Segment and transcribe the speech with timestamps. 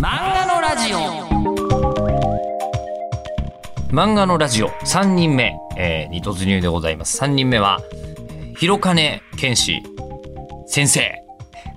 [0.00, 0.98] 漫画のラジオ。
[3.90, 4.68] 漫画のラジオ。
[4.68, 7.20] 3人目、えーに突入でございます。
[7.20, 7.80] 3人目は
[8.56, 9.82] 広金健志
[10.66, 11.14] 先生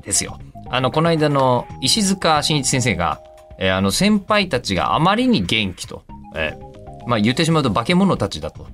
[0.04, 0.38] ですよ。
[0.70, 3.22] あのこの間の石塚真一先生が、
[3.58, 6.04] えーあの先輩たちがあまりに元気と、
[6.36, 8.68] えーまあ言ってしまうと化け物たちだと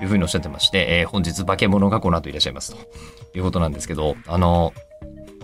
[0.00, 2.74] いうふうにおっしゃってまして、えー本日化け物がこの後いらっしゃいます
[3.32, 4.72] ということなんですけどあの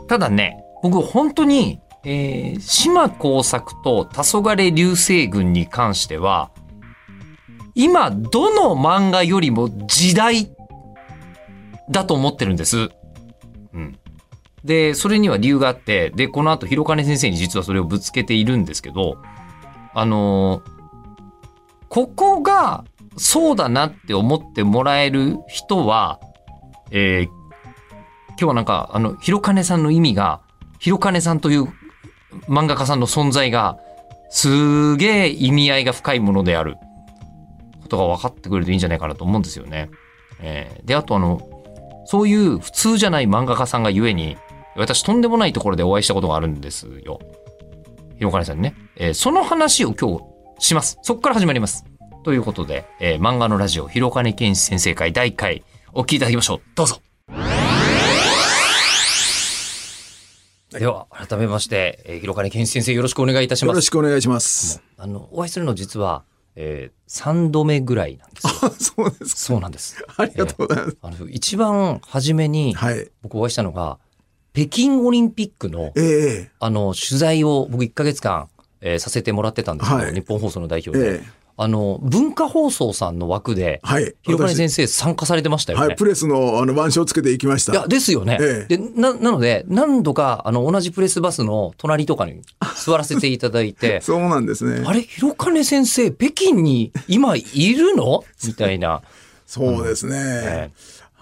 [0.09, 6.51] ただね僕本当にえー島耕作と黄昏流星群に関しては、
[7.75, 10.53] 今、どの漫画よりも時代
[11.91, 12.91] だと思ってるんです。
[13.73, 13.99] うん。
[14.65, 19.17] で、それには理由があって、で、この後、広金先生に実はそれをぶつけているんですけど、
[19.95, 20.83] あのー
[21.89, 22.85] ここが
[23.19, 26.21] そうだなって思ってもらえる人は、
[26.91, 27.43] えー
[28.29, 30.41] 今日はなんか、あの、広金さんの意味が、
[30.79, 31.69] 広金さんという
[32.49, 33.79] 漫画家さんの存在が
[34.31, 36.77] すげえ意味合いが深いものである
[37.83, 39.91] ことが分かってくれるといいんじゃないかなと思うんですよね。
[40.41, 41.41] えーで、あとあの、
[42.07, 44.37] そういう普通じゃない漫画家さんがゆえに、
[44.77, 47.21] 私とんでもないところでお会いしたことがあるんですよ。
[48.19, 48.75] 広金さんにね。
[48.97, 50.25] えーその話を今日
[50.67, 50.99] します。
[51.03, 51.85] そこから始まります。
[52.25, 56.61] ということで、えー漫画のラジオ、広金健志先生会第1回、お聞きいただきましょう。
[56.75, 57.03] どうぞ。
[60.79, 63.87] では、改めまして、えー広金健志先生よろしくお願いいたしよろます。
[63.87, 64.83] しくお願いします。
[64.97, 66.25] あの、お会いするの実は、
[66.57, 68.53] えー、3度目ぐらいなんですよ。
[68.63, 69.97] あ、 そうですそうなんです。
[70.03, 70.15] か。
[70.19, 70.97] ありがとうございます。
[71.03, 73.11] あの、一番初めにはい。
[73.23, 73.99] 僕お会いしたのが、
[74.55, 76.03] 北京オリンピックの、え
[76.47, 78.49] えあの、取材を僕1ヶ月間、
[78.81, 81.23] えーさせてもらってたんですけど、はい日本放送の代え表で、え
[81.63, 84.15] あの、文化放送さんの枠で、はい。
[84.23, 85.87] 広金私先生参加されてましたよね。
[85.87, 85.97] はい。
[85.97, 87.73] プレスのあの腕章つけていきました。
[87.73, 88.39] いや、ですよね。
[88.41, 92.43] えで、な、なので、何度か、あの、同じプレスバスの隣とかに
[92.77, 94.83] 座らせていただいて、 そうなんですね。
[94.87, 97.43] あれ、広金先生、北京に今い
[97.75, 98.25] るの？
[98.45, 99.03] みたいな。
[99.47, 100.15] そうですね。
[100.17, 100.71] え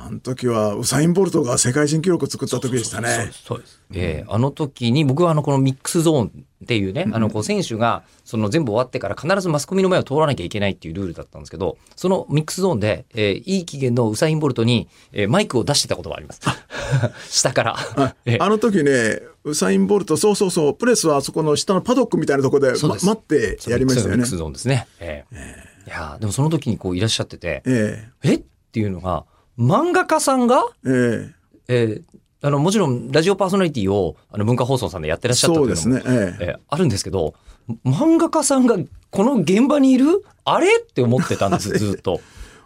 [0.02, 3.30] あの時はウサイン・ボルトが世界新記録を作った時でしたね。
[3.32, 3.80] そうです。
[3.92, 16.40] えーあの時に僕はあのこのミックスゾーンっていうね、あのこう選手がその全部終わってから必ずマスコミの前を通らなきゃいけないっていうルールだったんですけど、そのミックスゾーンで、えーいい機嫌のウサイン・ボルトに、えーマイクを出してたことがあります。
[17.28, 17.76] 下から。
[18.24, 24.36] えーあの時ね、ウサイン・ボルト、そうそうそう、プレスはあそこの下のパドックみたいなところで、ま待ってやりましたよねミックス。
[24.36, 24.86] ゾーンですね。
[25.00, 28.34] えーいやーでもその時にこういらっしゃってて、ええ？
[28.34, 29.24] っていうのが、
[29.60, 31.34] 漫画家さんが、ええ。
[31.68, 32.02] えー
[32.42, 36.02] あの、もちろんラジオパーソナリティをあの文化放送さんでやってらっえしゃったっていうのもね。
[36.06, 36.44] ええ。
[36.46, 37.34] えーあるんですけど、
[37.84, 38.78] 漫画家さんが
[39.10, 40.24] この現場にいる？
[40.46, 40.78] あれ？
[40.78, 42.22] って思ってたんです、ずっと。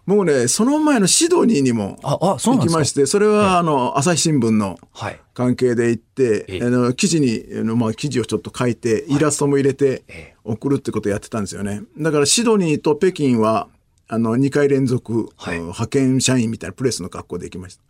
[0.06, 5.20] 僕ね、その前のシドニーにも行きまして、それはあの、朝日新聞のはい。
[5.32, 6.62] 関係で行って、ええ。
[6.62, 7.42] あの記事に、
[7.74, 10.36] まあ、記事をちょっと書いて、イラストも入れてええ。
[10.44, 11.82] 送るってことをやってたんですよね。
[11.98, 13.66] だからシドニーと北京は、
[14.08, 17.82] あの、2回連続、はい派遣社員みたいなプレスの格好で行きました。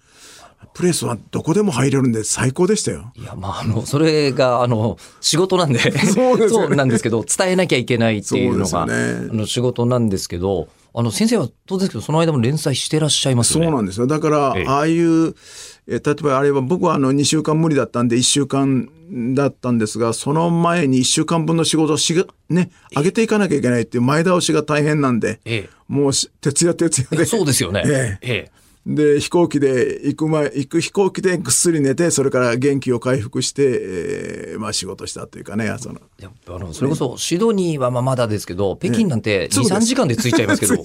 [0.73, 3.13] プレスはどこでも入れるんで最高でしたよ。
[3.17, 8.93] いや、まあ、あの、それが、あの、仕事なんで、そうですよねなんですけど、伝えなきゃいけないっていうのが、ね
[9.31, 13.67] あの、仕事なんですけど、あの、先生は当然ですけど、その間も連載してらっしゃいますよね。
[13.67, 14.07] そうなんですよ。
[14.07, 15.33] だから、ええああいう、え
[15.87, 18.89] 例えばあれは僕はあの2週間無理だったんで1週間
[19.35, 27.17] だったんですが、その前に1週間分の仕事をしが、ね、上げていかなきゃいけないっていう前倒しが大変なんで、えもうし徹夜徹夜え。
[27.19, 27.25] で。
[27.27, 27.83] そうですよね。
[27.87, 28.64] えええ。
[28.87, 36.01] で、飛行機で行く前、行く飛行機でぐっすり寝て、それから元気を回復して、えーまあ仕事したというかね、その。
[36.21, 40.85] いやあの、それこそ、シドニーはまあまだですけど、北京なんて2、そうです3時間で着いちゃいますけど、 ね。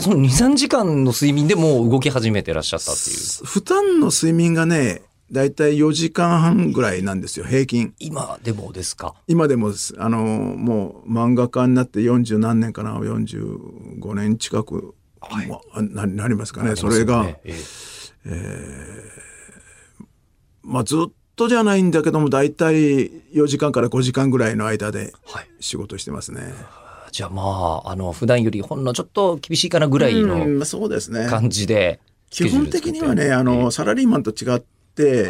[0.00, 3.16] その2、3時間の睡眠でもう動き始めてらっしゃったっていう。
[3.46, 5.02] 普段の睡眠がね、
[5.32, 7.94] だいたい4時間半ぐらいなんですよ、平均。
[7.98, 9.14] 今でもですか？
[9.26, 14.94] 今でもですあのもう漫画家になって40何年かな45年近く、
[15.80, 17.54] ななりますかねそれが、え
[18.26, 18.34] え。
[20.62, 25.48] まあ、ずっとじゃないんだけども大体4時間から5時間ぐらいの間ではい。
[25.60, 26.54] 仕事してますね。
[27.12, 31.26] じゃあまあ、あの、普段よりほんのちょっと厳しいかなぐらいうんのまあそうですね。
[31.28, 32.00] 感じで、
[32.30, 34.66] 基本的にはねあの、サラリーマンと違って、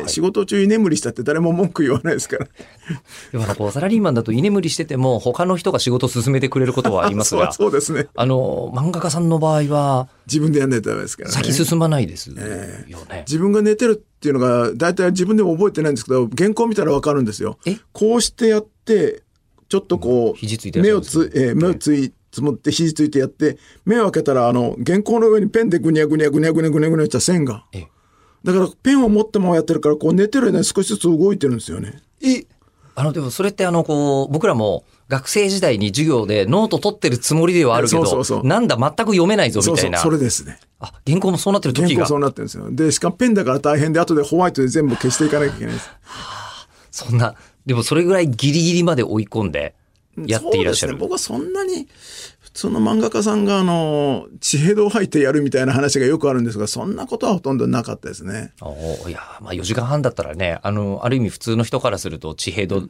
[0.06, 2.46] 仕事中居眠りしたって誰も文句言わないですから。
[3.32, 8.08] でもこうサラリーマンだと居眠りしてても他の人が仕事を進めてくれることはありますそうが、 そうですね。
[8.14, 11.34] あの、漫画家さんの場合は自分でやんないとダメですからね。
[11.34, 12.86] 先進まないですよね。
[13.26, 17.76] 自分が寝てるっていうのが大体自分でも覚えてないんですけど原稿見たらわかるんですよえ？
[17.92, 19.22] こうしてやって
[19.68, 27.86] ちょっとこう目をつ、えー目をついつもって肘ついてやって目を開けたらあの原稿の上にペンでぐにゃぐにゃぐにゃぐにゃぐにゃぐにゃした線がえ
[28.44, 32.02] だからペンを持ったままやってるからこう寝てる間に少しずつ動いてるんですよね。
[32.22, 32.44] え
[32.96, 39.98] あの、でもそれってあの、こう、僕らも学生時代に授業でノート取ってるつもりではあるけど、そうそうそうなんだ、全く読めないぞ、そうそう、みたいな。
[39.98, 40.60] それですね。
[40.78, 42.70] あ、原稿もそうなってる時が原稿、そうなってるんですよ。
[42.70, 45.90] で、しかもペンだから大変で、後でホワイトで全部消していかなきゃいけないです。
[46.92, 47.34] そんな、
[47.66, 49.74] でもそれぐらいギリギリまで追い込んで
[50.26, 50.92] やっていらっしゃる。
[50.92, 51.08] そうですね。
[51.08, 51.88] 僕はそんなに、
[52.54, 58.52] 普通の漫画家さんが、あの、血反吐吐いてやるみたいな話がよくあるんですが、そんなことはほとんどなかったですね。
[58.62, 62.88] おーいや、まあ4時間半だったらね、あの、ある意味普通の人からすると地平度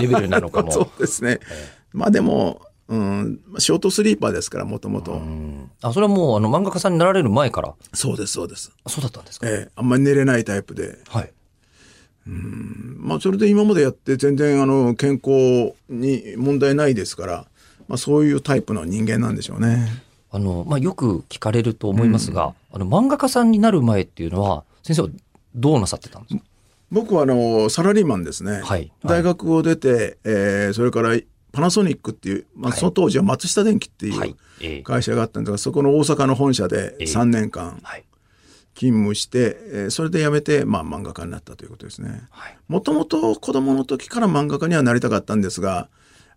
[0.00, 0.70] レベルなのかも。
[0.72, 1.40] そうですね。
[1.92, 5.12] まあでも、うん、ショートスリーパーですから、もともと。
[5.12, 7.74] うんあ、それはもうあの漫画家さんになられる前から？
[7.92, 8.70] そうです、そうです。
[8.84, 9.48] あそうだったんですか？
[9.48, 10.98] ええ、あんまり寝れないタイプで。
[11.08, 11.32] はい。
[12.26, 17.46] まあ、それで今までやって全然あの健康に問題ないですから、
[17.90, 19.86] まあ、そういうタイプの人間なんでしょうね。
[20.30, 25.08] あの、まあ、よく聞かれると思いますが、あの、漫画家さんになる前っていうのは、先生は
[25.54, 26.42] どうなさってたんですか？
[26.92, 28.60] 僕はあのサラリーマンですね。
[28.64, 31.16] はい大学を出て、えーそれから
[31.52, 38.04] パナソニックっていう、まあ、はいその当時は松下電器っていはいうええ会社があったんですが、そこの大阪の本社でええ3年間はい。
[38.74, 42.22] 勤務して、えーそれで辞めて、まあ、漫画家になったということですね。
[42.30, 42.56] はい。
[42.68, 45.88] もともと子供の時から漫画家にはなりたかったんですが、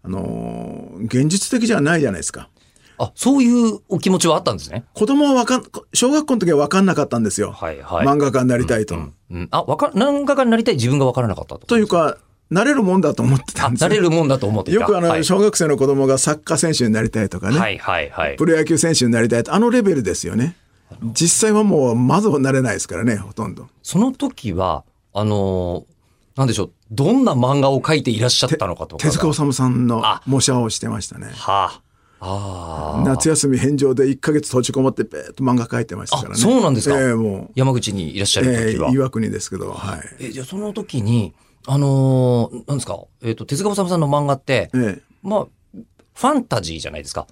[0.04, 2.50] あのー現実的じゃないじゃないですか。
[2.98, 4.86] あ、そういうお気持ちはあったんですね。
[4.94, 5.64] 子供はわかん、
[5.94, 7.52] 小学校の時は分かんなかったんですよ。
[7.52, 8.06] はい、はい。
[8.06, 8.96] 漫画家になりたいと。
[8.96, 9.00] う
[9.38, 9.48] ん。
[9.52, 11.66] あ、わか、漫画家になりたい自分がわからなかったと。
[11.66, 12.18] というか、
[12.52, 13.90] なれるもんだと思ってたあ、んですよ。
[13.90, 14.72] なれるもんだと思って。
[14.72, 18.46] よくあの、はい、小学生の子供がサッカー選手になりたいとかね、はい、はい、はいプ。
[18.46, 20.56] ロ野球選手になりたいと、あのレベルですよね。
[21.14, 23.68] 実際はもう、まずはなれないですからね、ほとんど。
[23.82, 24.84] その時は、
[25.14, 25.93] あのー
[26.36, 29.12] なんでしょう、どんな漫画を描いていらっしゃったのかとかが。
[29.12, 31.28] 手塚治虫さんのあ模写をしてましたね。
[31.34, 31.82] はあ。
[32.26, 33.04] ああ。
[33.06, 36.36] 夏休み返上で1ヶ月閉じこもって、べーっと漫画描いてましたからね。
[36.36, 38.92] あそうなんですかええもう、山口にいらっしゃるええ時は。
[38.92, 40.00] 岩国ですけど、はい。
[40.20, 41.34] え、じゃあその時に、
[41.68, 45.48] あのーなんですか、えっ、と、手塚治虫さんの漫画って、ええまあ、
[46.16, 47.28] ファンタジーじゃないですか。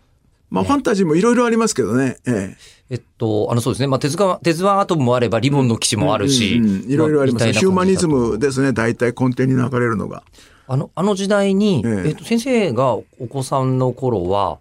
[0.49, 2.17] まあ、ファンタジーもいろいろありますけどね。
[2.27, 3.87] ええっと、あの、そうですね。
[3.87, 6.57] まあ、手塚、手塚アトムもあれば、リボンの騎士えもあるし。
[6.57, 10.23] うんうんいろいろありますみたいなヒューマニズムですね、大体根底に流れるのが。
[10.67, 14.59] あの、あの時代に、えええっと、先生がお子さんの頃は、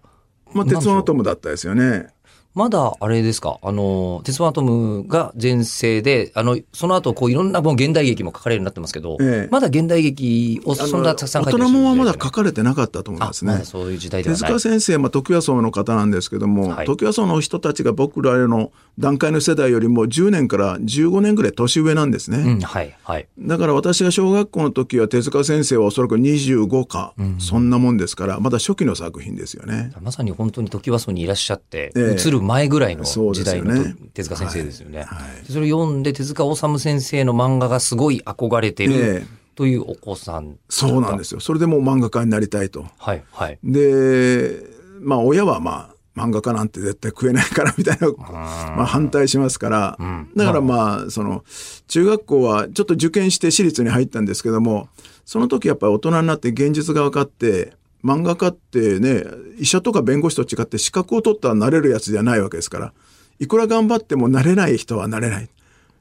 [0.53, 2.07] まあ、鉄腕アトムだったですよね。
[2.53, 13.65] まだあれですか、あの、鉄腕アトムが全盛で、あの、その後、こういろんなもう現代劇も書かれるようになってますけど、ええまだ現代劇をそんなたくさん書い大てらっしゃる人もんはまだ書かれてなかったと思いまますねだ。
[13.65, 14.41] そういう時代ではない。
[14.41, 22.37] 手塚先生、まあ、時和荘の方なんですけども、はい時和荘の人たちが僕らの段階の世代よりも10年から15年ぐらい年上なんですね。
[22.39, 23.27] うん、はい、はい。
[23.39, 29.93] だから私が小学校の時は手塚先生はおそらく25か、そんなもんですから、まだ初期の作品ですよね。
[30.01, 35.03] まさに本当に時和荘にいらっしゃって、ええ映る前ぐらいの時代ですよねの手塚先生ですよね。
[35.03, 40.57] はいでそれを読んで手塚治虫先生の漫画がすごい憧れてるええというお子さん。
[40.69, 41.39] そうなんですよ。
[41.39, 42.85] それでもう漫画家になりたいと。
[42.97, 43.59] はい、はい。
[43.63, 44.63] で、
[44.99, 49.97] まあ親はまあ漫画家なんて絶対食えないからみたいな、まあ反対しますから、
[50.35, 51.43] だからまあその
[51.87, 54.89] 中学校はちょっと受験して私立に入ったんですけども、
[55.25, 57.73] その時やっぱり大人になって現実が分かって、
[58.03, 59.23] 漫画家ってね、
[59.59, 62.93] 医者とか弁護士と違って資格を取ったらなれるやつじゃないわけですから、
[63.39, 65.49] いくら頑張ってもなれない人はなれない。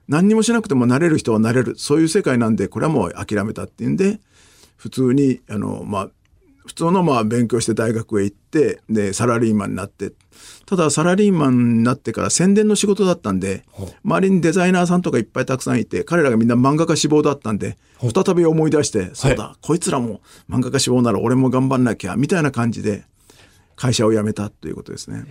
[0.09, 1.75] 何にもしなくてもなれる人はなれる。
[1.77, 4.21] そういう世界なんで、これはもう諦めたっていうんで、
[4.77, 6.11] 普通に、あの、まあ、
[6.71, 10.13] 普通のまあ勉強して大学へ行って、で、サラリーマンになって、
[10.67, 13.65] ただサラリーマンになってから宣伝の仕事だったんで、
[14.05, 23.03] 周りにデザイナーさんとかいっぱいたくさんいて、彼らがみんな漫画家志望だったんで、再び思い出して、そうだ、こいつらも漫画家志望なら俺も頑張んなきゃ、みたいな感じで、
[23.75, 25.25] 会社を辞めたということですね。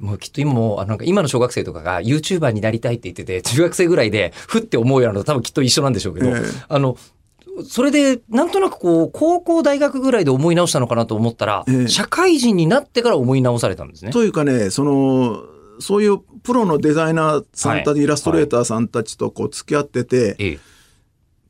[0.00, 6.42] もうきっと今も、あのなんか今の小学生とかが YouTuber になりたいって言ってて、中学生ぐらいで、ふって思うようなのと多分きっと一緒なんでしょうけど、ええ。
[6.68, 6.96] あの、
[7.64, 14.10] それで、なんとなくこう、高校、大学ぐらいで思い直したのかなと思ったら、ええ社会人になってから思い直されたんですね。
[14.10, 15.42] というかね、その、
[15.80, 20.58] そういうプロのデザイナーさんたち、はいイラストレーターさんたちとこう付き合ってて、ええ。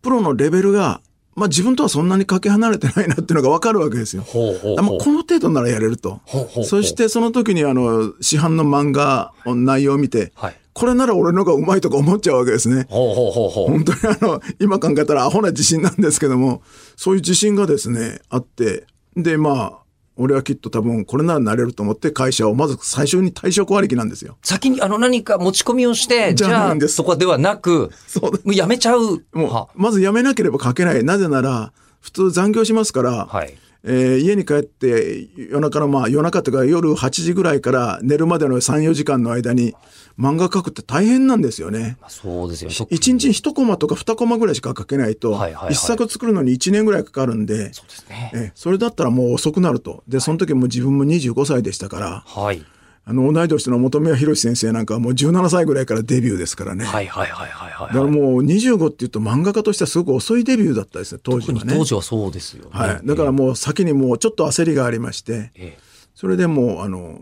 [0.02, 1.00] プロのレベルが、
[1.34, 4.22] まあ自分とはそんなにかけ離れてないなっていうのがわかるわけですよ。
[4.22, 4.98] ほうほうほう。
[4.98, 6.20] この程度ならやれると。
[6.24, 10.56] ほうほうほうそしてその時にあの、市販の漫画の内容を見て、はい。
[10.80, 12.86] これなら俺の方がうまいとか思っちゃうわけですね。
[12.88, 13.68] ほうほうほうほう。
[13.68, 16.62] 本当にあの、今考えたらアホな自信なんですけども、
[16.96, 19.78] そういう自信がですね、あって、で、まあ、
[20.16, 24.36] 俺はきっと多分これならなれると思って会社をまず最初に退職割りなんですよ。
[24.42, 29.24] 先にあの何か持ち込みをして、じじゃゃあそこではなく、そうもうやめちゃう。
[29.32, 31.04] もはう、まず辞めなければ書けない。
[31.04, 33.54] なぜなら、普通残業しますから、はい。
[33.82, 39.74] えー家に帰って夜中のまあ夜中とか夜8時ぐらいから寝るまでの3、4時間の間に
[40.20, 41.96] 漫画描くって大変なんですよね。
[42.00, 42.76] まあそうですよね。
[42.76, 48.30] 1日に1コマとか2コマぐらいしか描けないと、はいはいはい1作作るのに1年ぐらいかかるんで、そうですね。
[48.34, 50.04] ええそれだったらもう遅くなると。
[50.06, 52.62] で、その時も自分も25歳でしたから、はい。
[53.06, 56.84] あの、同い年の本宮博先生なんかはもう17歳ぐらいからデビューですからね。
[56.84, 57.88] はいはいはいはいはい。
[57.88, 61.74] だからもう25っていうと漫画家としてはすごく遅いデビューだったですね、当時はね。
[61.74, 62.70] 当時はそうですよね。
[62.72, 63.06] はい。
[63.06, 67.18] だからもう先にもうちょっと焦りがありまして、ええそれでもう、あの、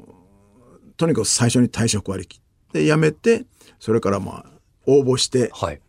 [0.97, 3.47] とにかく最初に退職割り切って辞めて、
[3.79, 4.47] それからまあ、
[4.87, 5.81] 応募して、はい。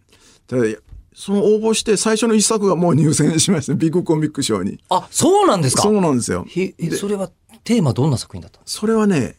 [0.48, 0.64] ただ
[1.14, 4.80] その応募して最初の一作がもう入選しました、ビッグコミック賞に。
[4.90, 5.84] あ、そうなんですか？
[5.84, 6.46] そうなんですよ。
[6.98, 7.30] それは
[7.66, 9.36] テーマどんな作品だったそれはね、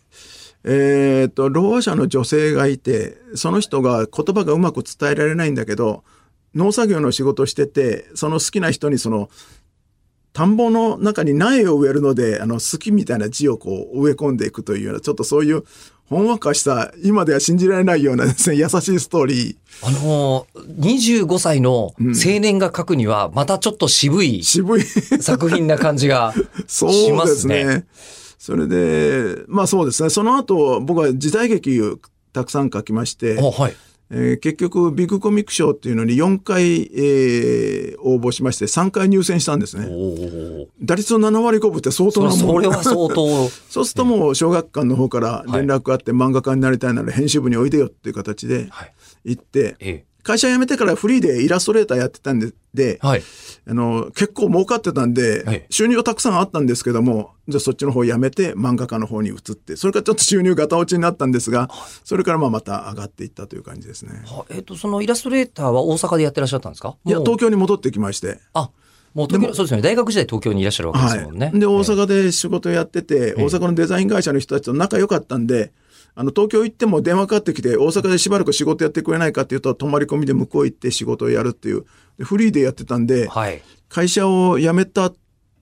[0.64, 6.04] えっと、ろう者の女性がいて、その人が言葉がうまく伝えられないんだけど、
[6.54, 9.30] 農作業の仕事をしてて、その好きな人にその、
[10.32, 15.64] 田んぼの中に苗を植えるので、あの、好きみたいな字をこう植え込んでいくというような、ちょっとそういう、
[16.10, 19.56] ほんわかした、今では信じられないようなですね、優しいストーリー。
[19.86, 24.82] あのー、25歳の青年が書くには、またちょっと渋い渋い。
[24.82, 26.34] 作品な感じが
[26.66, 27.64] そうしまですすね。
[27.64, 27.84] ね。
[28.40, 30.10] それで、まあそうですね。
[30.10, 32.00] その後、僕は時代劇を
[32.32, 33.76] たくさん書きまして、あはい。
[34.12, 39.86] えー結局、ビッグコミック賞っていうのに4回、えー応募しまして、3回入選したんですおね。
[39.90, 40.68] お。
[40.82, 43.48] 打率の7割5分って相当なもん それは相当。
[43.68, 48.92] そうするともう小学館の方から連絡があって、漫画家になりたいなら編集部においでよっていう形ではい。
[49.24, 52.98] 行って、え会社辞めてからフリーでイラストレーターやってたんで、でえ。
[53.00, 53.22] はい。
[53.68, 61.68] あの、結構儲かってたんで、はい収入はたくさんあったんですけども、じゃあそっちの方辞めて漫画家の方に移って、それからちょっと収入ガタ落ちになったんですが、
[62.04, 64.22] それからまあまた上がっていったという感じですね。
[64.26, 66.96] はえっ、と、そのイラストレーターは大阪でやってらっしゃったんですか？
[67.04, 68.38] いや、東京に戻ってきまして。
[68.52, 68.70] あ、
[69.14, 69.82] もう東京、そうですよね。
[69.82, 71.46] 大学時代東京にいらっしゃるわけですもんね。
[71.46, 71.58] はい。
[71.58, 75.72] で、大阪で仕事やってて、大阪のデザイン会社の人たちと仲良かったんで、
[76.14, 81.84] あの、東京行っても電話かかってきて、大阪でしばらく仕事やってくれないかっていうと、泊まり込みで向こう行って仕事をやるっていう、
[82.18, 83.62] でフリーでやってたんで、はい。
[83.88, 85.12] 会社を辞めた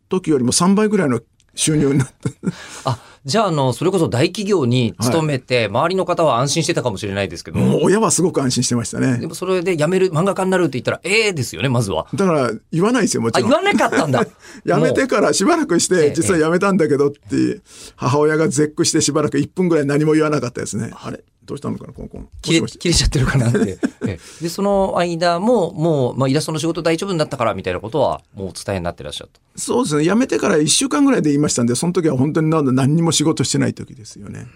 [0.09, 1.21] 時よりも3倍ぐらいの
[1.55, 2.91] 収入になった。
[2.91, 2.99] あ、
[3.29, 9.27] じゃあ、あの、それこそ大企業に勤めて、周りの方は安心してたかもしれないですけど、もう親はすごく安心してましたねで。
[9.27, 12.07] もそれで辞める、漫画家になるって言ったら、ええですよね、まずは。
[12.15, 13.51] だから言わないですよ、もちあ、ろん。
[13.51, 14.25] 言わなかったんだ。
[14.65, 17.61] 辞めてからしばらくしええて、実は辞めたんだけどって、
[17.97, 20.91] 母親が絶句してしばらく1分ぐらい何も言わなかったですね。
[20.95, 21.23] あれ？
[21.49, 22.29] どうしたのかな、コンコン。
[22.43, 23.79] 切れ、切れちゃってるかなって。
[24.07, 29.41] ええで、その間も、もう、まあ、イラストの仕事大丈夫になったから、みたいなことは、もうお伝えになってらっしゃった。
[29.57, 30.05] そうですね。
[30.05, 34.47] 辞めてから1週間ぐらいで言いましたんで、その時は本当になんだ何にも仕事してない時ですよね。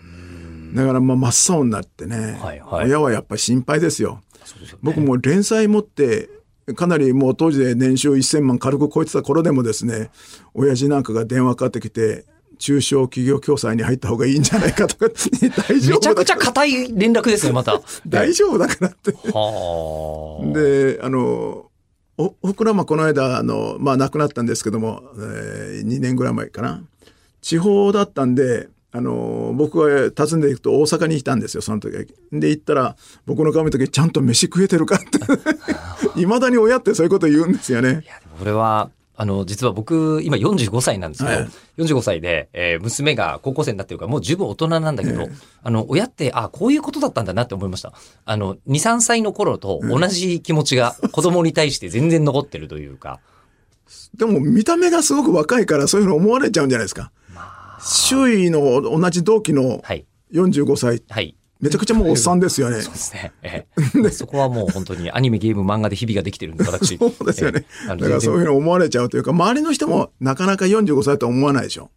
[0.74, 4.20] だからまあ真っ青になってね、はいはい親はやっぱり心配ですよ。
[4.44, 4.78] すよね。
[4.82, 6.28] 僕も連載持って、
[6.76, 10.10] かなりもう当時で年収1000万軽く超えてた頃でもですね、
[10.54, 12.24] 親父なんかが電話かかってきて、
[12.62, 15.08] 中小企業共済に入った方がいいんじゃないかとか、
[15.68, 17.82] 大丈夫めちゃくちゃ硬い連絡ですね、また。
[18.06, 19.10] 大丈夫だからって。
[19.32, 20.52] はあ。
[20.54, 21.66] で、あの、
[22.18, 26.84] お、おふくらまこの間、あの、まあ亡くなったんですけども、えー、2年ぐらい前かな。
[27.40, 32.06] 地方だったんで、あの、僕が訪ねていくと大阪にいたんですよ、その時。
[32.30, 32.94] で、行ったら、
[33.26, 35.18] 僕の顔見た時ちゃんと飯食えてるかって。
[36.14, 37.88] 未だに親ってそういうこと言うんですよね。
[37.88, 38.90] いや、でもこれは、
[39.22, 41.48] あの、実は僕、今45歳なんですけど、はい
[41.78, 45.28] 45歳で、えー娘が高校生になってるから、もう十分大人なんだけど、
[45.62, 47.92] あの、親って、あ、こういうことだったんだなって思いました。
[48.24, 53.20] あの、2、3歳の頃と同じ気持ちが子供に対して全然残ってるというか、
[54.14, 57.12] でも見た目がすごく若いからそういうの思われちゃうんじゃないですか。
[57.80, 60.04] 周囲の同じ同期のはい。
[60.32, 61.36] 45歳、はい。
[61.62, 62.82] めちゃくちゃもうおっさんですよね。
[62.82, 63.32] そうですね。
[63.42, 63.66] え
[64.04, 66.98] えそこはもう本当にアニメ、ゲーム、漫画で日々ができてるんで、私。
[66.98, 67.64] そうですよね。
[67.84, 71.90] えだからそういうの思われちゃうというか、周りの人もなかなか45歳とは思わないでしょ。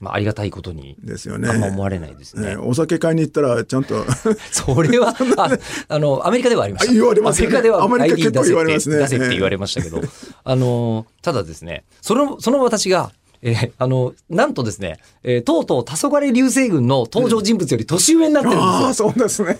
[0.00, 1.48] まあ、ありがたいことに、ですよね。
[1.48, 2.48] あんま思われないですね。
[2.48, 4.04] ねお酒買いに行ったらちゃんと
[4.50, 6.90] それは、あ、あの、アメリカではありました。
[6.90, 10.00] あ言われますよねアメリカではアメリカ結構言われますね出せって言われましたけど、
[10.42, 13.12] あの、ただですね、その、その私が、
[13.44, 18.72] えーあの、なんとですね、えーとうとう、黄昏流星群の登場人物より年上になってるんですよ。
[18.72, 19.58] ああ、そうですね。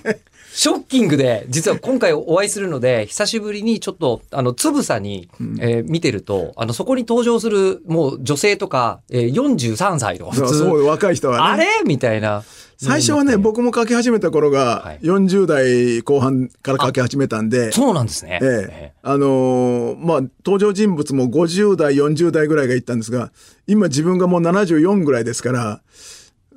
[0.54, 5.28] ショッキングで、実は今回お会いするので、久しぶりにちょっと、あの、つぶさに、
[5.60, 11.42] えー見てると、あの、そこに登場する、もう女性とか、えー43歳とか普通、そう若い人はね。
[11.44, 11.66] あれ？
[11.84, 12.42] みたいな。
[12.84, 14.98] 最初はね、僕も書き始めた頃がはい。
[15.02, 18.38] 40代後半から書き始めたんで、そうなんですね。
[18.42, 23.32] ええ、あのーまあ、登場人物も50代、40代ぐらいがいったんですが、
[23.66, 25.80] 今自分がもう74ぐらいですから、あ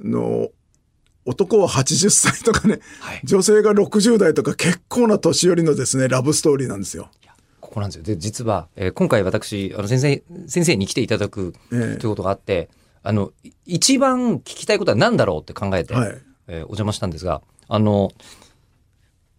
[0.04, 0.50] の
[1.26, 3.22] 男は80歳とかね、はい。
[3.24, 7.10] 女性が60代とか結構な年寄りのですね、ラブストーリーなんですよ。
[7.60, 8.04] ここなんですよ。
[8.04, 11.80] で、実は、えー今回私、あの、先生、先生に来ていただくとえ。
[11.80, 12.70] いうことがあって、
[13.08, 16.18] あの、い一番聞きたいことは何だろうって考えて、はい。
[16.50, 18.12] えーお邪魔したんですが、あの、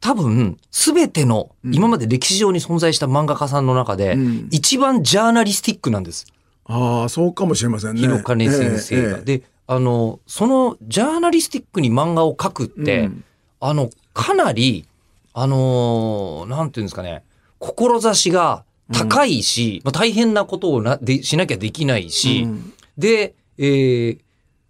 [0.01, 6.27] 多分、すべての、今まで歴史上に存在した漫画家さんの中で、うん一番ジャーナリスティックなんです。
[6.65, 8.01] ああ、そうかもしれませんね。
[8.01, 9.09] 広金先生が。
[9.09, 13.25] えええで、あの、そのジャーナリスティックに漫画を描くって、うん
[13.61, 14.87] あの、かなり、
[15.35, 17.23] あのーなんていうんですかね、
[17.59, 24.19] 志が高いし、まあ、大変なことをなでしなきゃできないし、うんで、えー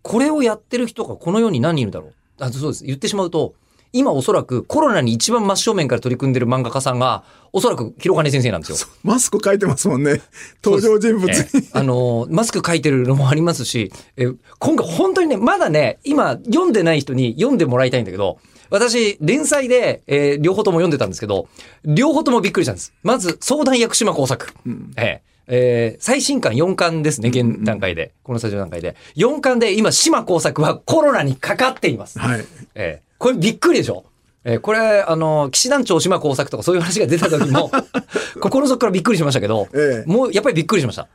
[0.03, 2.13] これをやってる人がこの世に何人いるだろう？
[2.39, 2.85] あそうです。
[2.85, 3.55] 言ってしまうと、
[3.93, 8.89] 今おそらくコロナに一番真正面から取り組んでる漫画家さんが、おそらく広金先生なんですよ。
[9.03, 10.23] マスク書いてますもんね。
[10.65, 11.31] 登場人物に。
[11.37, 18.39] ええあのーマスク書いてるのもありますし、えー今回本当にね、まだね、今読んでない人に読んでもらいたいんだけど、
[18.71, 21.49] 私、連載で、えー両方とも読んでたんですけど、
[21.85, 22.95] 両方ともびっくりしたんです。
[23.03, 24.55] まず、相談役島工作。
[24.97, 28.13] えええー最新刊4巻ですね、現段階で。
[28.23, 28.95] このスタジオ段階で。
[29.17, 32.19] 4巻で今、島工作はコロナにかかっています。
[32.19, 32.45] はい。
[32.75, 34.05] ええこれびっくりでしょ？
[34.45, 37.71] えーこれ、あの、騎士団長島工作とかそういう話が出た時も、
[38.41, 41.09] 心の底からびっくりしましたけど、ええもうやっぱりびっくりしました。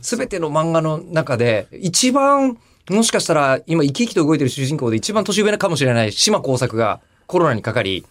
[0.00, 2.56] すべての漫画の中で、一番、
[2.88, 8.06] もしかしたら今生き生きと動いてる主人公で一番年上かもしれない島工作がコロナにかかり、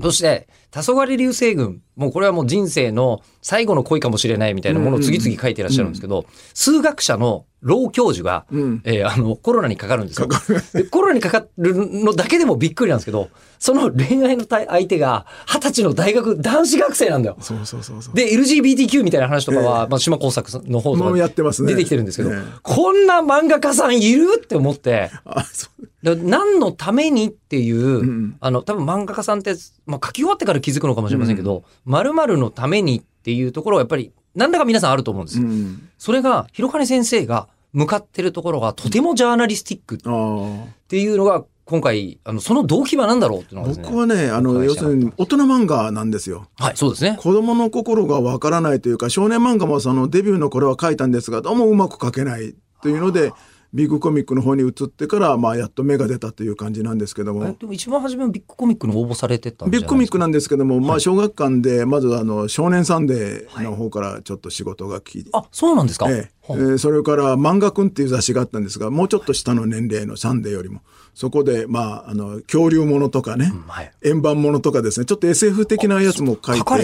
[0.00, 1.80] そして、黄昏流星群。
[1.96, 10.28] もうこれはもう人生の最後の恋かもしれないみたいなものを次々書いてらっしゃるんですけど、数学者の老教授が、うんえーあの、コロナにかかるんですよ。
[10.74, 11.74] でコロナにかかる
[12.04, 17.38] のだけでもびっくりなんですけど、その恋愛の対相手が二十歳の大学男子学生なんだよ。
[17.40, 18.14] そうそうそうそう。
[18.14, 24.42] で、LGBTQ みたいな話とかは、えまあ、島工作の方ともうやかってますね出てきてるんですけど、ええこんな漫画家さんいる？
[24.44, 25.85] って思って、あ、そう。
[26.06, 29.54] だ何のためにっていう、んあの、多分漫画家さんって、
[29.86, 35.48] まあ、書き終わってから気づくのかもしれませんけど、〇〇のためにっていうところはやっぱり、なんだか皆さんあると思うんですよ。
[35.48, 35.88] うん。
[35.98, 43.68] それが、広金先生が向かってるところが、とてもジャーナリスティックっあていうのが、今回、あの、その動機は何だろうっていうのあ。
[43.68, 43.82] がね。
[43.82, 46.46] 僕はね、あの、要するに大人漫画なんですよ。
[46.56, 47.16] はい、そうですね。
[47.20, 53.32] 子供の心がわからないというか、少年漫画もそのデビューの頃は書いたんですが、どうもうまく書けないというので、
[53.76, 57.56] ビッグコミックの方に移ってから、まあ、やっと芽が出たという感じなんですけどえも。
[57.58, 66.10] でも一番初めはビッグコミックの応募されてたビッグコミックなんですけども、まあ、小学館で、まずあの、少年サンデーの方からちょっと仕事が来て、あ、そうなんですか。
[66.10, 66.36] ええ。
[66.48, 73.92] ーそれから「漫画くん」っていう雑誌があったんですがもうちょっと下の年齢のサンデーよりもそこでまああの恐竜ものとかね、はい。
[74.04, 76.76] 円盤ものとかですねちょっと SF 的なやつも書いて書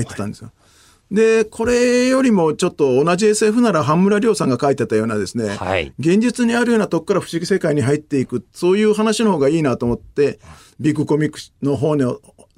[0.00, 0.52] いてたんですよ。
[1.12, 10.38] でこれよりもちょっと同じ SF なら半村亮さんが書いてたようなですね、はい現実にあるようなとこから不思議世界に入っていくそういう話の方がいいなと思って
[10.80, 12.04] ビッグコミックの方に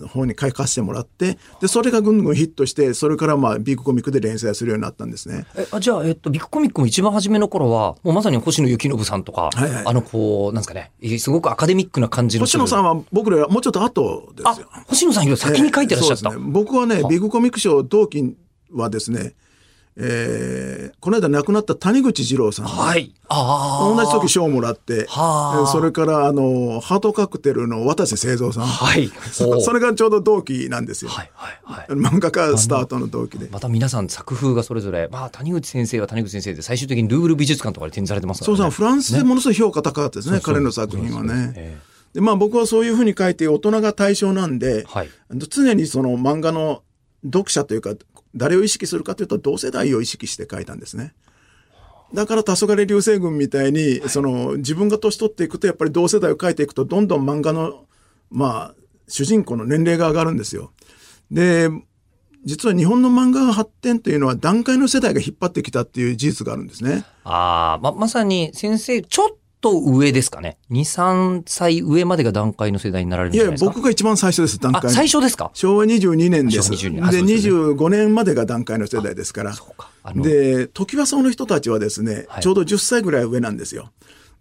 [0.09, 5.47] 方に書かせてもらってでそれがぐんぐんヒットしてそれからまあビッグコミックで連載するようになったんですね。
[5.57, 12.45] えあじゃあ、えっと、ビッグコミックも一番初めの頃は、もうまさに星野幸信さんとか、はいはいあの、こう、なんですかね、えすごくアカデミックな感じの。
[12.45, 16.23] 星野さんは僕らもうちょっと後ですあよ。、星野さんより先に書いてらっしゃった。
[16.23, 18.35] そうですね、僕はね、ビッグコミック賞同期
[18.75, 19.35] はですね、
[19.97, 22.67] えーこの間亡くなった谷口二郎さん。
[22.67, 23.13] はい。
[23.29, 29.11] 同じ時賞をもらって、それからあのハートカクテルの渡瀬製三さん、はい。
[29.31, 31.87] そそれがちょうど同期なんですよ、はい、はい、はい。
[31.89, 33.49] 漫画家スタートの同期で。
[33.51, 38.57] また皆さん作風がそれぞれ、まあ、谷口先生は谷口先生で最終的にルーブル美術館とかで展示されてますからね。
[38.57, 41.53] そうそう、フランスでものすごい評価高かったですね、そう彼の作品はね。
[41.57, 41.79] え
[42.15, 45.11] でまあ僕はそういうふうに書いて大人が対象なんで、はい。
[45.31, 46.83] 常にその漫画の
[47.25, 47.91] 読者というか
[48.35, 51.15] 誰を意識するかというと同世代を意識して書いたんですね。
[52.13, 57.87] だから黄昏流星群みたいに、その自分が年取っていくとやっぱり同世代を書いていくとどんどん漫画の
[58.31, 58.75] まあ
[59.09, 60.73] 主人公の年齢が上がるんですよ。
[61.31, 61.71] で
[62.45, 67.05] 実は日本の漫画の発展というのは段階の世代が引っ張ってきたっていう事実があるんですね。
[67.25, 70.59] ああ、ま、まさに先生、ちょっと上ですかね。
[70.71, 73.81] 2、3歳上までが段階の世代になられるんいやいやじゃないですか？
[73.81, 75.51] 僕が一番最初です段あ、階最初ですか？
[75.55, 76.75] 昭和22年です。
[76.75, 79.53] 昭和22あでそうですよ25年までが段階の世代ですから。
[79.55, 79.89] そうか。
[80.15, 83.91] で、時和荘の人たちはですね、はいちょうど10歳ぐらい上なんですよ。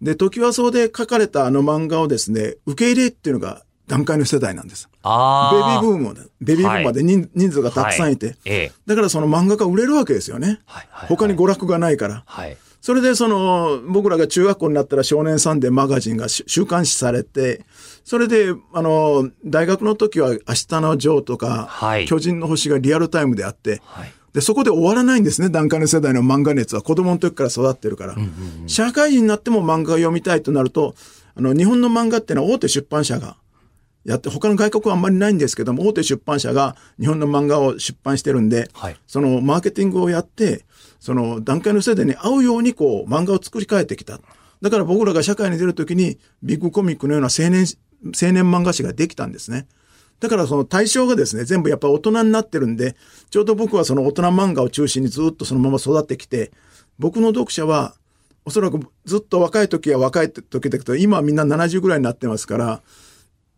[0.02, 4.88] で、時和荘で書かれたあの漫画をですね、受け入れっていうのが段階の世代なんです。
[4.92, 5.08] ベビ。
[5.08, 8.72] ーブームベビーブームまで人,、人数がたくさんいて、はいええ。
[8.86, 10.60] だからその漫画が売れるわけですよね。
[10.66, 11.08] はい、はい。
[11.08, 12.24] 他に娯楽がないから。
[12.26, 12.56] はい。
[12.84, 17.64] それでその僕らが中学校になったら少年サンデーマガジンがし週刊誌されて、
[18.04, 20.42] それであの大学の時は明日
[20.82, 24.12] のジョーとか、はい巨人の星がリアルタイムであって、はい。
[24.34, 26.82] で、そこで終わらないんですね、段階の世代の漫画熱は。
[26.82, 28.16] 子供の時から育ってるから。
[28.66, 30.94] 社会人になっても漫画が読みたいとなると、
[31.36, 33.38] あの、日本の漫画っていうのは大手出版社が
[34.04, 40.66] やって、他の外国はあんまりないんですけども、大手出版社が日本の漫画を出版してるんで、はいそのマーケティングをやって、
[41.04, 44.20] その段階の世代に合うようにこう漫画を作り変えてきた。
[44.62, 47.66] だから僕らが社会に出るときにビッグコミックのような青年、
[48.04, 49.66] 青年漫画誌ができたんですね。
[50.18, 52.96] だからその対象がですね、全部やっぱ大人になってるんで、
[53.28, 56.52] ちょうど僕はその大人漫画を中心にずっとそのまま育ってきて、
[56.98, 57.96] 僕の読者は
[58.46, 62.82] おそらくずっと若い時は若い時だけど、今はみんな70ぐらいになってますから、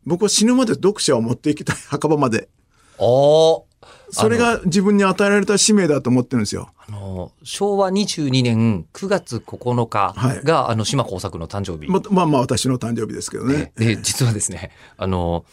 [0.04, 2.48] 僕は死ぬまで読者を持っていきたい、墓場まで。
[2.98, 3.75] おー
[4.10, 6.70] それが自分に与えられた使命だと思ってるんですよ。
[6.88, 11.90] あの、昭和22年9月9日はいが、あの、島耕作の誕生日。
[11.90, 13.72] ままあまあ私の誕生日ですけどね。
[13.76, 15.44] で、実はですね、あの、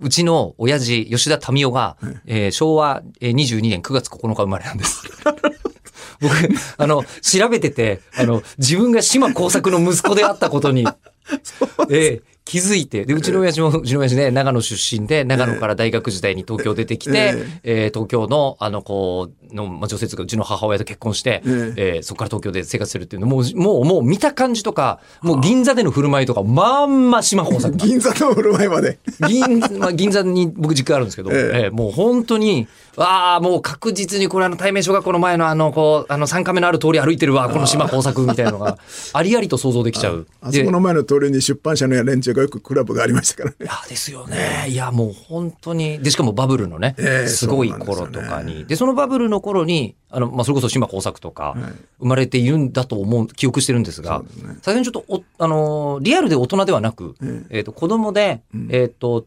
[0.00, 1.96] うちの親父、吉田民夫が、
[2.26, 5.02] えー昭和えー22年9月9日生まれなんです。
[6.20, 6.34] 僕、
[6.76, 10.86] あの、調べてて、あの、自分が島耕作の息子であったことに、
[11.90, 27.74] えー気づいて、で、うちの親父も、うちの親父ね、長野出身で、長野から大学時代に東京出てきて、ええー東京の、あの、こう、の、まあ、女性とか、うちの母親と結婚して、ええーそこから東京で生活するっていうのもう、もう、もう見た感じとか、もう銀座での振る舞いとか、まんま島耕作。
[27.78, 28.98] 銀座の振る舞いまで。
[29.28, 38.78] 銀、まあ、銀座に僕実家あるんですけど、ええええもう本当に、わあ、もう確実にこれあの対面小学校の前のあの、こう、あの3カメのある通り歩いてるわ、この島工作みたいなのが、
[39.12, 40.26] ありありと想像できちゃう。
[40.26, 43.64] であそこの前の通りに出版社の連中がよくクラブがありましたからねい。
[43.64, 44.66] や、ですよね。
[44.68, 45.98] いや、もう本当に。
[46.00, 48.66] で、しかもバブルのね、ええすごい頃とかに。
[48.66, 51.56] で、そのバブルの頃に、あの、まあ、それこそ島工作とか、
[51.98, 54.22] 生まれているんだと思う、記憶してるんですが、
[54.62, 57.14] さすがにちょっとお、あのーリアルで大人ではなく、
[57.50, 59.26] えっ、と、子供で、えっ、と、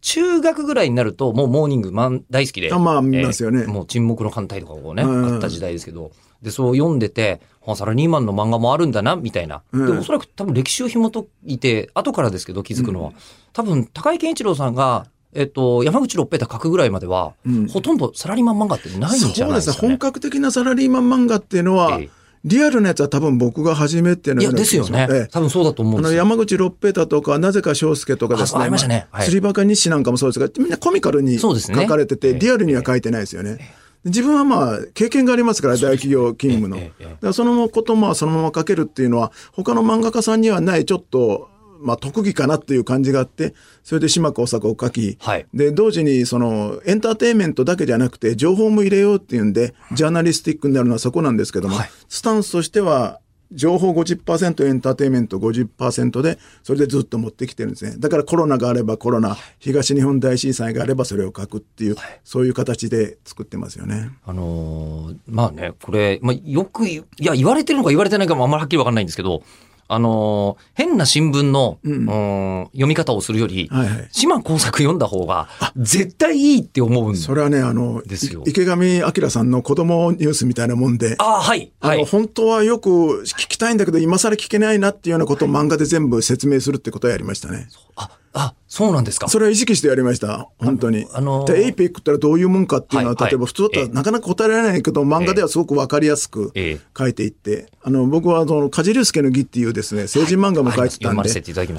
[0.00, 2.72] 中学ぐらいになると、もうモーニングマン大好きで。
[2.72, 9.62] あまあ見ますよねえーもう沈黙の艦隊とかこうね、うんあった時代ですけど、で、そう読んでて、あサラリーマンの漫画もあるんだな、みたいな。
[9.72, 13.12] うんで、おそらく多分歴史を紐解いて、後からですけど気づくのは、
[13.52, 19.46] 多分高井健一郎さんが、えっと、山口六平太書くぐらいまでは、うんほとんどサラリーマン漫画ってないんじゃ。
[19.46, 19.78] ないでか、ね。
[19.80, 25.08] 本格的なサラリーマン漫画っていうのは、ええリアルなやつは多分僕が初めてのいや、ようなですよね。
[25.10, 26.18] ええ多分そうだと思うんですよ。
[26.18, 28.60] 山口六平太とか、なぜか翔介とかですね。
[28.60, 33.74] あありましたねはい釣りバカ日誌なんかもそうですが、みんなコミカルにそうですね書かれてて、ええリアルには書いてないですよね。
[34.06, 36.76] 自分はまあ、経験がありますから、大企業勤務の。
[36.76, 41.48] ええええだからそのこともそのまま書けるっていうのは、他の漫画家さんにはない、ちょっと、
[41.80, 45.46] まあ、特技かなっていう感じがあって、それで島工作を書き、はい。
[45.52, 51.90] で、同時にその、エンターテインメントだけじゃなくて、情報も入れようっていうんで、ジャーナリスティックになるのはそこなんですけども、はい。
[52.08, 53.20] スタンスとしては、
[53.52, 57.96] 情報50%エンターテインメント50%で、それでずっと持ってきてるんですね。
[57.98, 64.10] だからコロナがあればコロナ、東日本大震災があればそれを書くっていう、そういう形で作ってますよね。
[64.24, 69.42] あのーまあね、これ、まあ、よくいや、言われてるのか言われてないかもあんまりはっきりわかんないんですけど、
[69.88, 81.72] あのー変な新聞の、うん読み方をするより、はいはい島耕作読んだ方が、絶対いいって思うんそれはね、あの、ですよい池上彰さんの子供ニュースみたいなもんで、ああ、はい。
[81.80, 82.04] あの、はい。
[82.04, 82.88] 本当はよく
[83.24, 87.68] 聞きたいんだけど、今更聞けないなっていうようなことを漫画で全部説明するってことをやりましたね。
[87.96, 89.28] あ、あ、そうなんですか。
[89.28, 90.50] それは意識してやりました。
[90.58, 91.06] 本当に。
[91.14, 101.30] あのーで、 APEC ってどういうもんかっていうのは、はいはい例えば普通だったらなかなか答えられないけど、漫画ではすごくわかりやすくええ書いていって、あの、僕はその、加治隆介の議っていうですね、政治漫画も書いてたんで。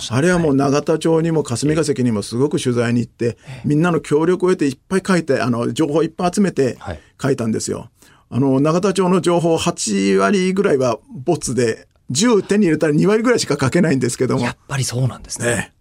[0.09, 7.89] あれはもう永田町にも霞が関にもすごく取材に行って、みんなの協力を得ていっぱい書いて、あの、情報をいっぱい集めてはい書いたんですよ。
[8.29, 14.51] あの、永田町の情報8割ぐらいはボツで、10手に入れたら2割ぐらいしか書けないんですけどもや。
[14.51, 15.47] っぱりそうなんですね。
[15.47, 15.73] ね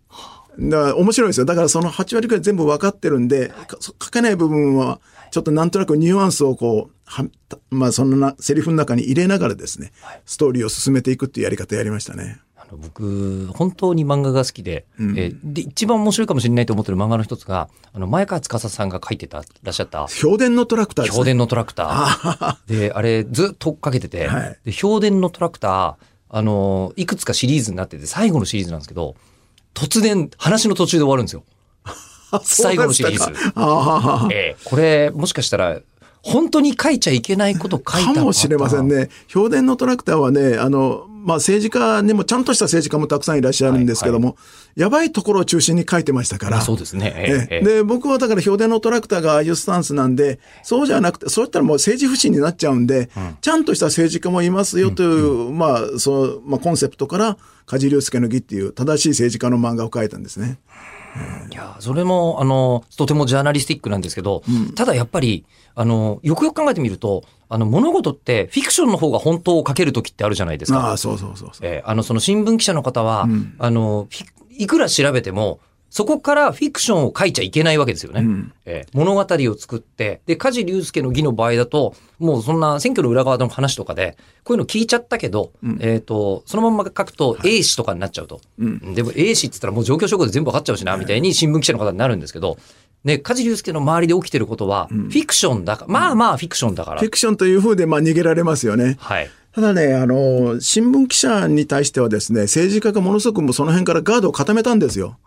[0.59, 1.47] だから面白いですよ。
[1.47, 7.27] だからその8割くらい全部分かってるんで、か書けない部分は、ちょっとなんとなくニュアンスをこう、は
[7.71, 9.93] まあそのなセリフの中に入れながらですね、
[10.25, 12.41] ストーリーを進めていくっていうやり方やりましたね。
[12.57, 21.19] あの僕、本当に漫画が好きで、えーで、一番面白いかもしれないと思ってる漫画の一つが、あの、前川司さんが書いてた、らっしゃった、評伝のトラクターですね。
[21.19, 22.57] 評伝のトラクター。
[22.67, 25.95] で、あれ、ずっと追っかけてて、はいで、評伝のトラクター、
[26.29, 29.15] あの、いくつかシリーズになってて、最後のシリーズなんですけど、
[29.77, 31.45] 突然、話の途中で終わるんですよ。
[32.43, 33.31] 最後のシリーズ。
[33.31, 34.65] でしたかああええ。
[34.65, 35.79] これ、もしかしたら、
[36.27, 38.89] 本当に書いちゃいけないこと書いたかもしれません。
[38.89, 39.11] ね。
[39.29, 44.37] 評伝のトラクターはね、あの、まあ、政治家にも、ちゃんとした政治家もたくさんいらっしゃるんですけども、
[44.75, 46.61] やばいところを中心に書いてましたから。
[46.63, 47.15] そうですね。
[47.17, 53.09] ええで、僕はだから評伝のトラクターがああいうスタンスなんで、そうじゃなくて、そういったらもう政治不信になっちゃうんで、
[53.41, 60.59] ちゃんとした政治家もいますよという、まあ、そう、まあ、コンセプトから、梶龍介の義っていう正しい政治家の漫画を書いたんですね。
[61.51, 64.43] いや、それも、あの、とてもジャーナリスティックなんですけど、
[64.75, 70.81] ただやっぱり、あの、よくよく考えてみると、あの、物事ってフィクションの方が本当を書ける時ってあるじゃないですか。
[70.81, 71.67] ああ、そうそうそうそう。
[71.69, 74.27] えーあの、その新聞記者の方は、あの、フィ
[74.59, 78.21] いくら調べても、そこからフィクションを書いちゃいけないわけですよね。
[78.21, 88.41] うんえー物語を作って、で、梶隆介の義の場合だと、もうそんな選挙の裏側の話とかで、こういうの聞いちゃったけど、うんえっ、と、そのまま書くと A 氏とかになっちゃうと。
[88.59, 92.59] うんでも A 氏って言ったらもう状況証拠で全部わかっちゃうしな、みたいに新聞記者の方になるんですけど、
[93.05, 97.01] ね、梶隆介の周りで起きてることは、フィクションだから、まあまあフィクションだから。
[97.01, 98.97] フィクションという風でまあ逃げられますよね。
[98.99, 99.31] はい。
[99.55, 105.19] ただね、あの、新聞記者に対してはですね、政治家がものすごくもうその辺からガードを固めたんですよ。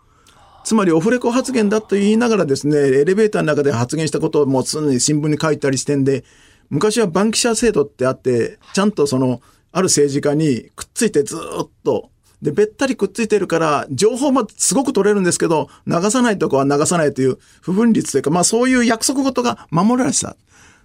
[0.70, 6.22] つまりオフレコ発言だと言いながらですね、エレベーターの中で発言したことをもう常に新聞に書いたりしてんで、
[6.68, 20.36] 昔は番記者制度ってあって、ちゃんとその、ある政治家にくっついてずっと、で、べったりくっついてるから、情報もすごく取れるんですけど、流さないとこは流さないという不分率というか、まあそういう約束事が守られてた。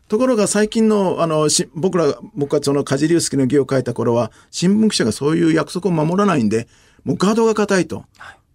[0.08, 6.68] ところが最近の、あの、し僕ら、僕はその梶隆介の義を書いた頃は、新聞記者がそういう約束を守らないんで、
[7.04, 8.06] もうガードが硬いと。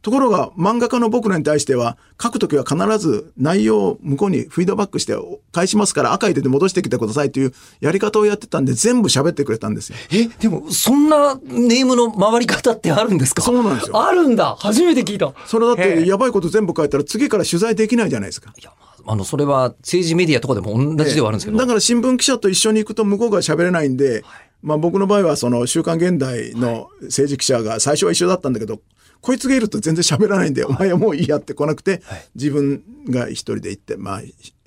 [0.03, 5.15] ところが、漫画家の僕らに対しては、書くときは必ず内容を向こうにフィードバックして
[5.53, 9.99] 返しますから赤い手で戻してきてくださいというやり方をやってたんで、全部喋ってくれたんですよ。
[10.11, 13.43] え、でも、そんなネームの回り方ってあるんですか？
[13.43, 15.35] そうなんですよあるんだ初めて聞いた。
[15.47, 18.55] それだって、やばいこと全部書いたら次から取材できないじゃないですか。
[18.59, 18.73] いや、
[19.05, 21.59] まああの、それは政治メディアとかでも同じではあるんですけど。
[21.59, 24.25] だから新聞記者と一緒に行くと向こうが喋れないんで、
[24.63, 28.81] まあ僕の場合はその週刊現代の政治記者が最初は一緒だったんだけど、
[29.21, 32.03] こいつがいると全然喋らないんで、お前はもういいやって来なくて、
[32.35, 34.23] 自分が一人で行って、まあ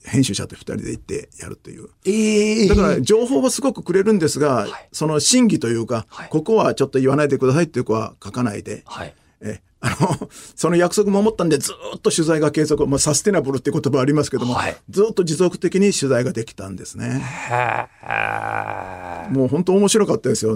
[0.06, 1.89] 編集者と二人で行ってやるという。
[2.06, 6.30] ええだから情報はすごくくれるんですが、その真偽というか、はい。
[6.30, 9.13] ここはちょっと言わないでくださいっていう子は書かないで、はい。
[9.43, 17.21] えあの、 その約束守ったんで、ずっと取材が継続、まあ、サステナブルって言葉ありますけども、はいずっと持続的に取材ができたんですね。
[17.49, 20.56] はもう本当面白かったですよ。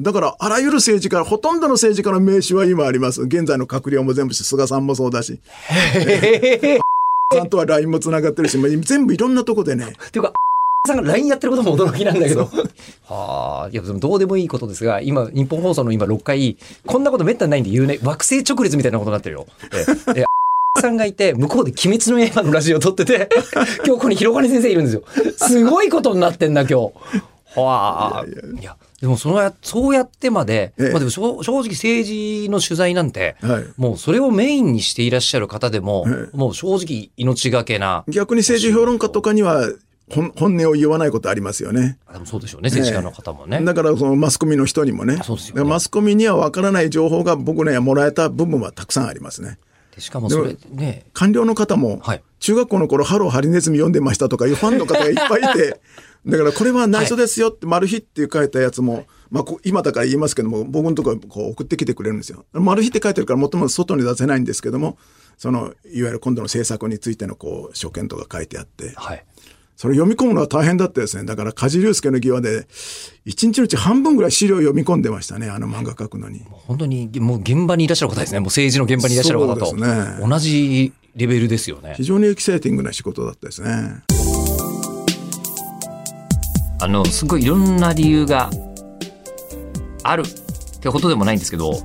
[0.00, 3.22] だから、あらゆる政治家、ほとんどの政治家の名刺は今あります。
[3.22, 5.38] 現在の閣僚も全部し、菅さんもそうだし、
[7.34, 10.32] さんとは LINE もつながってるし、まあ全部いろんなとこでね、っていうか、
[10.86, 12.50] さんが LINE やってることも驚きなんだけど。
[13.04, 17.98] はあ、いや、でもどうでもいいことですが、今、日本放送の今6回、こんなことめったにないんで言うね。
[18.02, 19.46] 惑星直列みたいなことになってるよ。
[20.14, 20.24] え、え、
[20.80, 23.28] さんがいて、向こうで鬼滅の刃のラジオを撮ってて、
[23.84, 25.02] 今日ここに広金先生いるんですよ。
[25.36, 26.92] すごいことになってんだ、今日。
[27.60, 28.24] はあ。
[28.60, 39.68] いや、でもそのや、そうやってまで、ええまあでも正正直政治の取材なんて、はいもうそれをメインにしていらっしゃる方でも、えもう正直命がけな、逆に政治評論家とかには
[40.08, 41.98] 本本音を言わないことありますよね。
[42.06, 43.60] あでもそうでしょうね、政治家の方もね。
[43.64, 45.18] だからそのマスコミの人にもね。
[45.24, 49.58] そうですよねマスコミには分からない情報が僕ね、もらえた部分はたくさんありますね。
[49.94, 55.80] でしかもそれね、官僚の方も、はい中学校の頃、ハローハリネズミ読んでましたとかいうファンの方がいっぱいいて、
[56.26, 62.44] だからこれは内緒ですよって、マル秘って書いたやつも、まあこ今だから言いますけども、僕のところこう送ってきてくれるんですよ。
[62.52, 64.98] マル秘って書いてるからもともと外に出せないんですけども、
[65.38, 69.24] その、いわゆる今度の政策についてのこう、所見とか書いてあって、はい。
[69.76, 71.24] それ読み込むのは大変だったですね。
[71.24, 72.66] だから、梶隆介の際で、
[73.26, 76.40] 一日のうち半分ぐらい資料を読み込んでましたね、あの漫画描くのに。
[76.48, 78.40] 本当に、もう現場にいらっしゃる方ですね。
[78.40, 79.66] もう政治の現場にいらっしゃる方と。
[79.66, 82.04] そうですね同じレベルですよね非。
[82.04, 84.02] 常にエキサイティングな仕事だったですね。
[86.80, 88.50] あの、すごいいろんな理由が
[90.02, 91.78] あるってことでもないんですけど、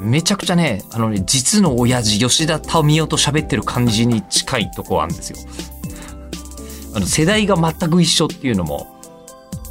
[0.00, 5.38] めちゃくちゃね、あのね、実の親父、吉田民生と喋ってる感じに近いとこあるんですよ。
[6.94, 8.86] あの、世代が全く一緒っていうのも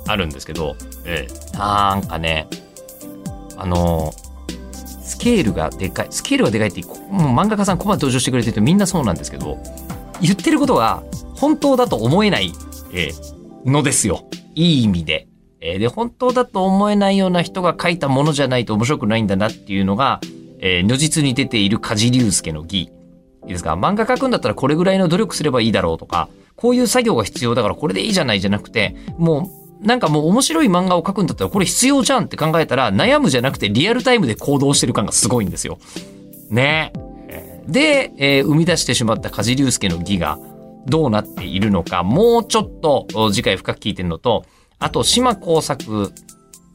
[0.08, 2.48] あるんですけど、ええ、なんかね、
[3.58, 4.14] あの、
[5.04, 6.08] スケールがでかい。
[6.10, 9.58] スケールがでかいって、もう漫画家さんここまで登場してくれててみんなそうなんですけど、
[10.22, 11.04] 言ってることが
[11.36, 12.52] 本当だと思えない、
[12.94, 14.26] えーのですよ。
[14.56, 15.28] いい意味で。
[15.62, 20.20] えで、本当だと思えないような人が書いたものじゃないと面白くないんだなっていうのが、
[20.60, 22.78] えー如実に出ている梶隆介の義。
[22.82, 22.90] い
[23.46, 23.76] いですか？
[23.76, 29.50] 漫画描くんだったらこれぐらいの努力すればいいだろうとか、こういう作業が必要だからこれでいいじゃないじゃなくて、も
[29.82, 35.78] う、なんかもう面白い漫画を描くんだったらこれ必要じゃんって考えたら悩むじゃなくてリアルタイムで行動してる感がすごいんですよ。
[36.50, 36.94] ね
[37.28, 37.64] え。
[37.68, 40.40] で、えー生み出してしまった梶隆介の義が
[40.86, 44.46] どうなっているのか、もうちょっと次回深く聞いてるのと、
[44.80, 46.14] あと島工作、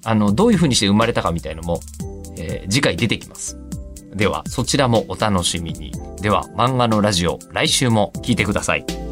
[0.05, 1.81] あの、どういう風にして生まれたかみたいのも、
[2.37, 3.59] えー次回出てきます。
[4.15, 5.93] では、そちらもお楽しみに。
[6.21, 9.08] では、漫画のラジオ、来週も聞いてください。